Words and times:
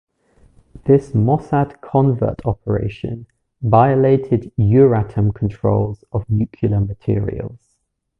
This 0.85 1.11
Mossad 1.11 1.79
covert 1.79 2.43
operation 2.43 3.27
violated 3.61 4.51
Euratom 4.57 5.31
controls 5.35 6.03
of 6.11 6.27
nuclear 6.27 6.79
materials. 6.79 7.75